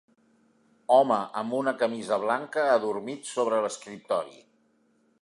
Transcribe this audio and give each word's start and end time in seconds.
Home 0.95 1.17
amb 1.41 1.57
una 1.59 1.75
camisa 1.83 2.19
blanca 2.25 2.65
adormit 2.79 3.33
sobre 3.37 3.63
l'escriptori. 3.67 4.39